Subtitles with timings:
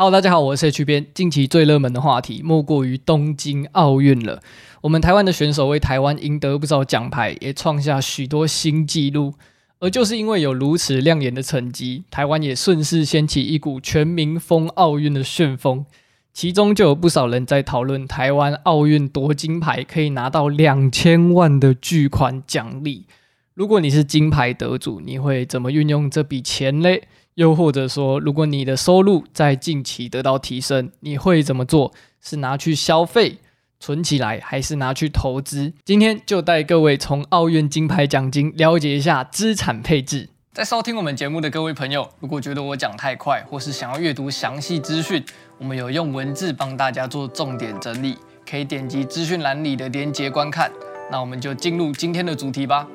[0.00, 1.04] Hello，大家好，我是 H 边。
[1.12, 4.40] 近期最热门的话题莫过于东京奥运了。
[4.82, 9.34] 我们台湾的选手为台湾赢得不少奖牌，也创下许多新纪录。
[9.80, 15.84] 而就是因为有如此亮眼的成绩，台湾也顺势掀起一股全民疯奥运的旋风。
[16.32, 23.06] 其中就有不少人在讨论，台湾奥运夺金牌可以拿到两千万的巨款奖励。
[23.54, 27.08] 如果你是金牌得主，你会怎么运用这笔钱嘞？
[27.38, 31.92] 又或者说，如果你的收入在近期得到提升，你会怎么做？
[32.20, 33.38] 是拿去消费、
[33.78, 35.72] 存起来，还是拿去投资？
[35.84, 40.30] 今天就带各位从奥运金牌奖金了解一下资产配置。
[40.52, 45.24] 在收听我们节目的各位朋友，如果觉得我讲太快，或是想要阅读详细资讯，
[45.58, 48.16] 我们有用文字帮大家做重点整理，
[48.50, 50.72] 可以点击资讯栏里的链接观看。
[51.12, 52.88] 那我们就进入今天的主题吧。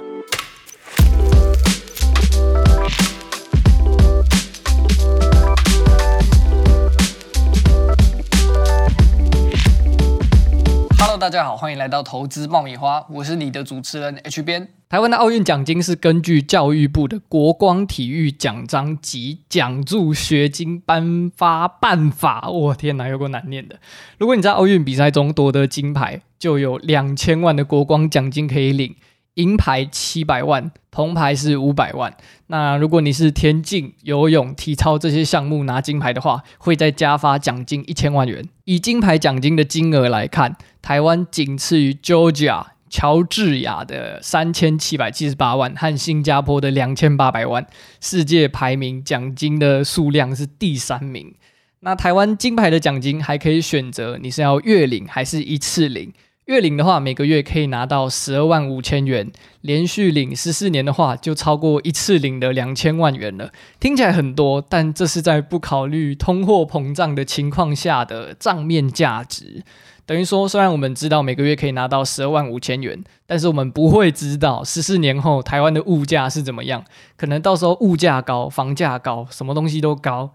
[11.23, 14.67] 大家好，欢迎来到投资爆米花，我是你的主持人 H 编。
[14.89, 22.49] 台湾的奥运奖金是根据教育部的国光体育奖章及奖助学金颁发办法。
[22.49, 23.79] 我天哪，有够难念的！
[24.17, 28.93] 如果你在奥运比赛中夺得金牌，就有两千万的国光奖金可以领。
[29.35, 32.15] 银牌七百万，铜牌是五百万。
[32.47, 38.47] 那如果你是田径、游泳、体操这些项目拿金牌的话，会再加发奖金一千万元。
[38.65, 47.65] 以金牌奖金的金额来看，台湾仅次于 Georgia 乔治亚的三千七百七十八万和新加坡的两千八百万，
[47.99, 51.33] 世界排名奖金的数量是第三名。
[51.79, 56.13] 那台湾金牌的奖金还可以选择，你是要月领还是一次领？
[56.45, 59.27] 月领的话，每个月可以拿到十二万五千元；
[59.61, 63.51] 连续领十四年的话，就超过一次领的两千万元了。
[63.79, 69.63] 听起来很多，但这是在不考虑通货膨胀的情况下的账面价值。
[70.05, 76.83] 等于说，虽然我们知道每个月可以拿到十二万五千元，但是我们不会知道十四年后台湾的物价是怎么样。
[77.15, 80.31] 可能到时候物价高，房价高，什么东西都高，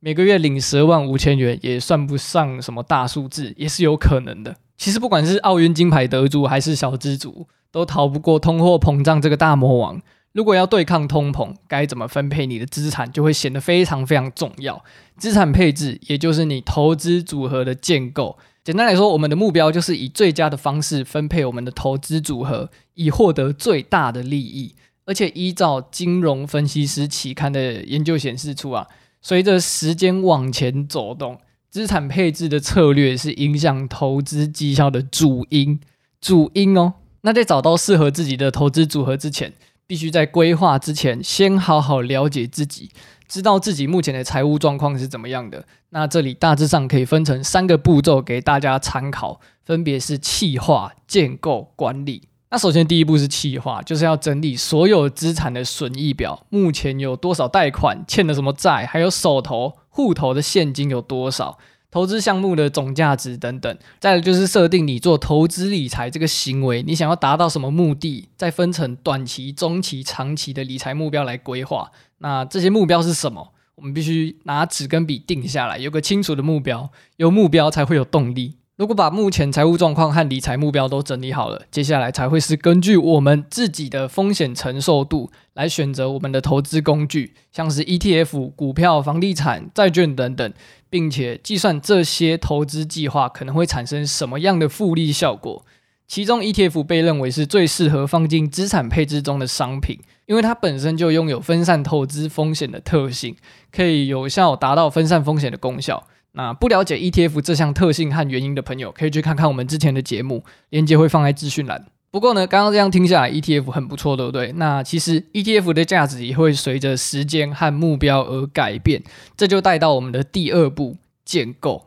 [0.00, 4.56] 每个月领十二万五千元也算不上什么大数字，也是有可能的。
[4.82, 10.02] 其实不管是奥运金牌得主还是小资族，都逃不过通货膨胀这个大魔王。
[10.32, 14.84] 如果要对抗通膨，该怎么分配你的资产，就会显得非常非常重要。
[15.16, 18.36] 资产配置，也就是你投资组合的建构。
[18.64, 24.74] 简单来说，我们的目标就是以最佳的方式分配我们的投资组合，以获得最大的利益。
[25.04, 28.88] 而且依照金融分析师期刊的研究显示出啊，
[29.20, 31.38] 随着时间往前走动。
[31.72, 35.80] 资产配置的策略是影响投资绩效的主因，
[36.20, 36.92] 主因哦。
[37.22, 39.54] 那在找到适合自己的投资组合之前，
[39.86, 42.90] 必须在规划之前先好好了解自己，
[43.26, 45.64] 知道自己目前的财务状况是怎么样的。
[45.88, 52.28] 那这里大致上可以分成三个步骤给大家参考，分别是企划、建构、管理。
[52.50, 59.72] 那首先第一步是企划，就是要整理所有资产的损益表，目前有多少贷款，欠了什么债，还有手头。
[59.92, 61.58] 户头的现金有多少？
[61.90, 63.78] 投资项目的总价值等等。
[64.00, 68.30] 再来就是设定你做投资理财这个行为，你想要达到什么目的？
[68.34, 71.92] 再分成短期、中期、长期的理财目标来规划。
[72.18, 73.52] 那这些目标是什么？
[73.74, 76.90] 我们必须拿纸跟笔定下来，有个清楚的目标。
[77.16, 78.56] 有目标才会有动力。
[78.76, 90.52] 如果把目前财务状况和理财目标都整理好了，接下来才会是根据我们自己的风险承受度来选择我们的投资工具，像是 ETF、股票、房地产、债券等等，
[90.88, 95.66] 并且计算这些投资计划可能会产生什么样的复利效果。
[96.08, 103.36] 其中 ETF 被认为是最适合放进资产配置中的商品，因为它本身就拥有分散投资风险的特性，
[103.70, 106.06] 可以有效达到分散风险的功效。
[106.32, 111.86] 那不了解 ETF 这项特性和原因的朋友，可以去看看我们之前的节目，链接会放在资讯栏。
[112.10, 114.52] 不过呢，刚刚这样听下来，ETF 很不错，对不对？
[114.52, 119.02] 那其实 ETF 的价值也会随着时间和目标而改变，
[119.36, 121.86] 这就带到我们的第二步建构。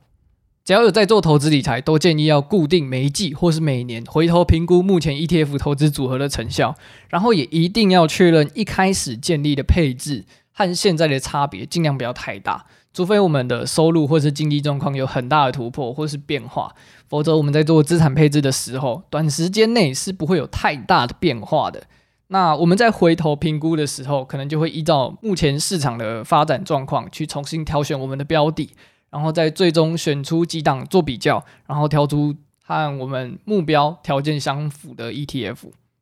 [0.64, 6.76] 只要有在做投资理财，都建议要固定每一季或是每年回头评估目前 ETF 投资组合的成效，
[7.08, 12.66] 然后也一定要确认一开始建立的配置和现在的差别，尽量不要太大。
[12.96, 16.74] 除非我们的收入或是经济状况有很大的突破或是变化，
[17.10, 21.84] 否则我们在做资产配置的时候，短时间内是不会有太大的变化的。
[22.28, 28.70] 那我们在回头评估的时候，可能就会依照目前市场的发展状况去重新挑选我们的标的，
[29.10, 32.34] 然后再最终选出几档做比较，然后挑出
[32.64, 35.58] 和我们目标条件相符的 ETF。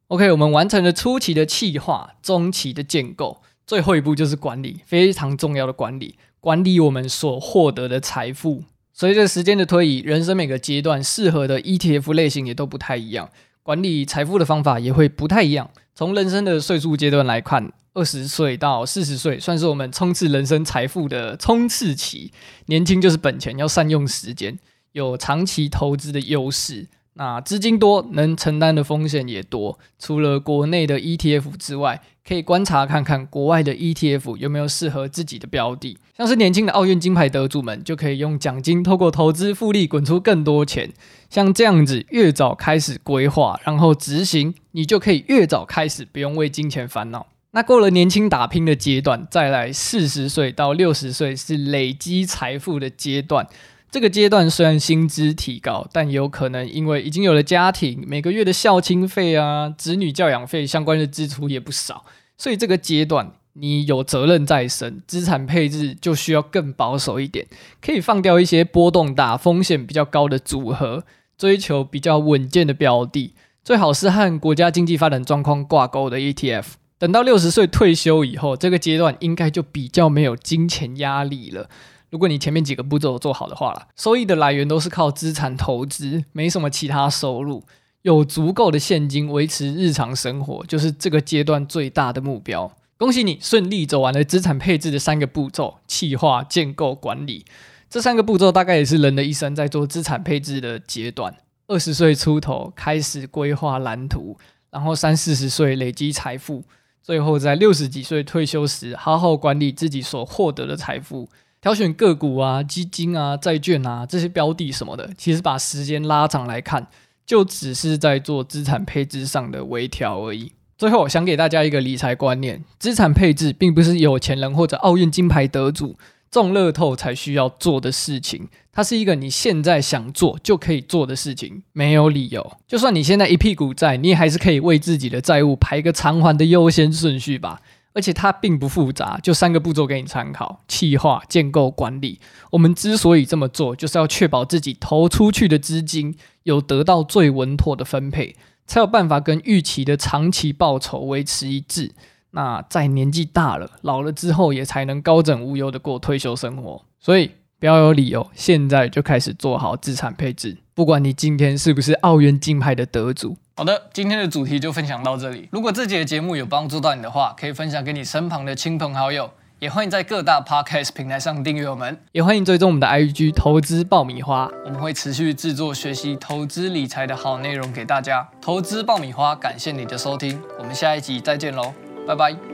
[0.10, 6.20] OK，我们完成了初期的企划，中期的建构，最后一步就是管理，非常重要的管理。
[6.44, 8.66] 管理我们所获得的财富。
[8.92, 13.30] 随着时间的推移，人生每个阶段适合的 ETF 类型也都不太一样，
[13.64, 15.70] 管理财富的方法也会不太一样。
[15.96, 22.34] 从人生的岁数阶段来看，二十岁到四十岁算是我们冲刺人生财富的冲刺期。
[22.66, 24.60] 年轻就是本钱，要善用时间，
[24.92, 26.88] 有长期投资的优势。
[27.16, 29.78] 那资金多，能承担的风险也多。
[30.00, 35.98] 除了国内的 ETF 之外，可以观察看看国外的 ETF 有没有适合自己的标的。
[36.18, 40.92] 像是年轻的奥运金牌得主们，就可以用奖金透过投资复利滚出更多钱。
[41.30, 47.28] 像这样子，越早开始规划，然后执行，你就可以越早开始，不用为金钱烦恼。
[47.52, 53.48] 那过了年轻打拼的阶段，再来四十岁到六十岁是累积财富的阶段。
[53.94, 62.04] 这个阶段虽然薪资提高，但有可能因为已经有了家庭，每个月的孝亲费啊、子女教养费相关的支出也不少，
[62.36, 67.46] 所以这个阶段你有责任在身，资产配置就需要更保守一点，
[67.80, 71.04] 可以放掉一些波动大、风险比较高的组合，
[71.38, 76.66] 追求比较稳健的标的，最好是和国家经济发展状况挂钩的 ETF。
[76.98, 81.70] 等到六十岁退休以后，这个阶段应该就比较没有金钱压力了。
[82.14, 87.64] 如果你前面几个步骤做好的话啦，收益的来源都是靠资产投资，没什么其他收入，
[88.04, 92.72] 有足够的现金维持日常生活，就是这个阶段最大的目标。
[93.00, 97.46] 恭喜你顺利走完了资产配置的三个步骤：企划、建构、管理。
[97.90, 101.36] 这三个步骤大概也是人的一生在做资产配置的阶段。
[101.66, 104.38] 二十岁出头开始规划蓝图，
[104.70, 106.64] 然后三四十岁累积财富，
[107.02, 111.28] 最后在六十几岁退休时好好管理自己所获得的财富。
[111.64, 116.86] 挑选个股啊、基金啊、债券啊这些标的什么的，其实把时间拉长来看，
[117.26, 120.52] 就只是在做资产配置上的微调而已。
[120.78, 125.96] 最后，想给大家一个理财观念：资产配置并不是有钱人或者奥运金牌得主
[126.30, 132.58] 中乐透才需要做的事情，它是一个你现在想做就可以做的事情，没有理由。
[132.68, 137.62] 就算你现在一屁股债，你也还是可以为自己的债务排个偿还的优先顺序吧。
[137.94, 142.20] 而且它并不复杂，就三个步骤给你参考：企划、建构、管理。
[142.52, 148.36] 我们之所以这么做，就是要确保自己投出去的资金有得到最稳妥的分配，
[148.66, 151.94] 才有办法跟预期的长期报酬维持一致。
[152.32, 156.84] 那在年纪大了、老了之后，也才能高枕无忧的过退休生活。
[157.00, 157.30] 所以，
[157.60, 160.58] 不要有理由，现在就开始做好资产配置。
[160.74, 163.38] 不管你今天是不是奥运金牌的得主。
[163.56, 165.48] 好的，今天的主题就分享到这里。
[165.52, 169.30] 如果这节节目有帮助到你的话，可以分享给你身旁的亲朋好友，
[169.60, 178.28] 也欢迎在各大 podcast 平台上订阅我们，也欢迎追踪我们的 IG 投资爆米花，我们会持续制作学习投资理财的好内容给大家。
[178.42, 181.74] 投资爆米花，感谢你的收听，我们下一集再见喽，
[182.08, 182.53] 拜拜。